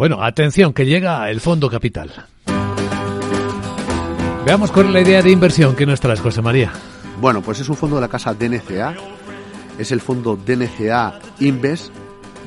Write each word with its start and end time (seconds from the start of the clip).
Bueno, 0.00 0.22
atención, 0.22 0.72
que 0.72 0.86
llega 0.86 1.28
el 1.28 1.42
Fondo 1.42 1.68
Capital. 1.68 2.10
Veamos 4.46 4.70
cuál 4.70 4.86
es 4.86 4.92
la 4.94 5.00
idea 5.02 5.20
de 5.20 5.30
inversión 5.30 5.76
que 5.76 5.84
nos 5.84 6.00
traes, 6.00 6.20
José 6.20 6.40
María. 6.40 6.72
Bueno, 7.20 7.42
pues 7.42 7.60
es 7.60 7.68
un 7.68 7.76
fondo 7.76 7.96
de 7.96 8.00
la 8.00 8.08
casa 8.08 8.32
DNCA, 8.32 8.94
es 9.78 9.92
el 9.92 10.00
fondo 10.00 10.36
DNCA 10.36 11.20
Invest 11.40 11.92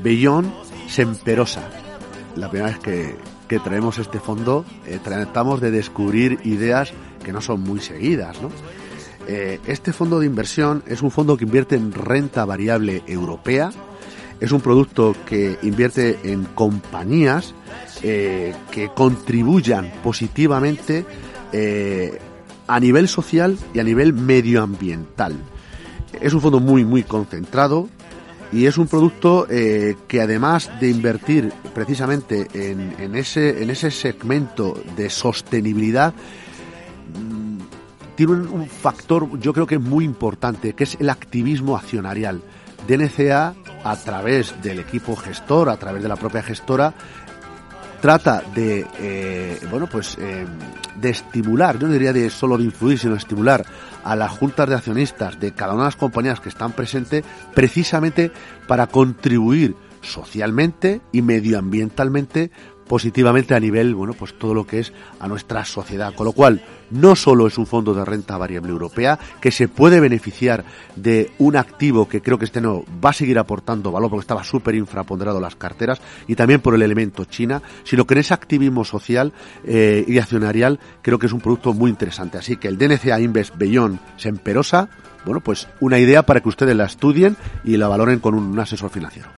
Beyond 0.02 0.52
Semperosa. 0.88 1.62
La 2.38 2.50
primera 2.50 2.71
vez 2.71 2.79
que, 2.79 3.18
que 3.48 3.60
traemos 3.60 4.00
este 4.00 4.20
fondo, 4.20 4.66
eh, 4.88 4.98
tratamos 5.04 5.62
de 5.62 5.70
descubrir 5.70 6.40
ideas 6.46 6.92
que 7.24 7.34
no 7.34 7.40
son 7.40 7.62
muy 7.62 7.82
seguidas, 7.82 8.42
¿no? 8.42 8.50
Eh, 9.28 9.60
este 9.68 9.94
fondo 9.94 10.20
de 10.20 10.26
inversión 10.26 10.82
es 10.88 11.04
un 11.04 11.12
fondo 11.12 11.38
que 11.38 11.46
invierte 11.46 11.76
en 11.76 11.92
renta 11.92 12.46
variable 12.46 13.04
europea, 13.06 13.70
es 14.39 14.52
un 14.52 14.61
producto 14.61 15.15
que 15.25 15.57
invierte 15.61 16.20
en 16.23 16.43
compañías 16.45 17.54
eh, 18.02 18.54
que 18.71 18.89
contribuyan 18.89 19.91
positivamente 20.04 21.05
eh, 21.51 22.19
a 22.68 22.79
nivel 22.79 23.07
social 23.07 23.57
y 23.74 23.79
a 23.79 23.83
nivel 23.83 24.14
medioambiental. 24.14 25.38
Es 26.19 26.33
un 26.33 26.41
fondo 26.41 26.60
muy, 26.60 26.83
muy 26.86 27.04
concentrado 27.04 27.88
y 28.51 28.65
es 28.65 28.77
un 28.77 28.88
producto 28.88 29.47
eh, 29.50 29.96
que 30.07 30.21
además 30.21 30.69
de 30.79 30.89
invertir 30.89 31.54
precisamente 31.74 32.47
en, 32.53 33.16
ese, 33.16 33.63
en 33.63 33.69
ese 33.69 33.89
segmento 33.89 34.77
de 34.95 35.09
sostenibilidad, 35.09 36.13
mm, 36.13 37.58
tiene 38.16 38.33
un 38.33 38.67
factor 38.67 39.39
yo 39.39 39.53
creo 39.53 39.66
que 39.66 39.75
es 39.75 39.81
muy 39.81 40.05
importante, 40.05 40.73
que 40.73 40.83
es 40.83 40.97
el 41.00 41.09
activismo 41.09 41.75
accionarial. 41.75 42.41
DNCA, 42.88 43.55
a 43.83 43.95
través 43.95 44.61
del 44.61 44.80
equipo 44.80 45.16
gestor, 45.16 45.69
a 45.69 45.78
través 45.78 46.03
de 46.03 46.09
la 46.09 46.16
propia 46.16 46.44
gestora, 46.44 46.94
trata 48.02 48.44
de, 48.53 48.86
eh, 49.00 49.59
bueno, 49.69 49.88
pues, 49.88 50.17
eh, 50.19 50.45
de 50.95 51.09
estimular, 51.09 51.80
yo 51.80 51.88
no 51.88 51.93
diría 51.93 52.11
de 52.11 52.30
solo 52.30 52.58
de 52.58 52.66
influir, 52.66 52.99
sino 52.99 53.13
de 53.13 53.19
estimular 53.19 53.66
a 54.03 54.16
las 54.16 54.31
juntas 54.31 54.67
de 54.67 54.75
accionistas 54.75 55.39
de 55.39 55.53
cada 55.53 55.73
una 55.73 55.83
de 55.83 55.88
las 55.88 55.95
compañías 55.95 56.41
que 56.41 56.49
están 56.49 56.73
presentes, 56.73 57.23
precisamente 57.53 58.31
para 58.67 58.88
contribuir 58.88 59.75
socialmente 60.02 61.02
y 61.11 61.21
medioambientalmente 61.21 62.52
positivamente 62.94 63.55
a 63.55 63.59
nivel, 63.59 63.95
bueno, 63.95 64.13
pues 64.13 64.38
todo 64.38 64.53
lo 64.53 64.67
que 64.67 64.77
es 64.77 64.94
a 65.19 65.27
nuestra 65.27 65.66
sociedad. 65.66 66.13
Con 66.13 66.27
lo 66.27 66.31
cual, 66.31 66.61
no 66.91 67.16
solo 67.16 67.47
es 67.47 67.58
un 67.58 67.66
fondo 67.66 67.91
de 67.95 68.05
renta 68.05 68.38
variable 68.38 68.69
europea 68.69 69.17
que 69.41 69.49
se 69.49 69.67
puede 69.67 69.99
beneficiar 69.99 70.63
de 70.95 71.31
un 71.39 71.55
activo 71.55 72.08
que 72.08 72.21
creo 72.21 72.38
que 72.38 72.45
este 72.45 72.61
no 72.61 72.86
va 73.03 73.09
a 73.09 73.14
seguir 73.14 73.39
aportando 73.39 73.91
valor 73.91 74.11
porque 74.11 74.21
estaba 74.21 74.44
súper 74.44 74.75
infraponderado 74.75 75.41
las 75.41 75.55
carteras 75.55 75.99
y 76.27 76.36
también 76.36 76.61
por 76.61 76.75
el 76.75 76.83
elemento 76.83 77.25
China, 77.25 77.64
sino 77.83 78.05
que 78.05 78.14
en 78.14 78.19
ese 78.19 78.36
activismo 78.36 78.86
social 78.86 79.33
eh, 79.64 80.05
y 80.08 80.19
accionarial 80.19 80.80
creo 81.02 81.17
que 81.17 81.25
es 81.25 81.33
un 81.33 81.41
producto 81.41 81.73
muy 81.73 81.89
interesante. 81.89 82.38
Así 82.38 82.58
que 82.58 82.67
el 82.67 82.77
DNCA 82.77 83.19
Invest 83.19 83.58
Beyond 83.58 83.97
Semperosa, 84.17 84.88
bueno, 85.25 85.41
pues 85.41 85.67
una 85.80 85.97
idea 85.97 86.21
para 86.21 86.41
que 86.41 86.49
ustedes 86.49 86.75
la 86.75 86.86
estudien 86.86 87.38
y 87.64 87.75
la 87.75 87.88
valoren 87.88 88.19
con 88.19 88.36
un 88.36 88.59
asesor 88.59 88.91
financiero. 88.91 89.30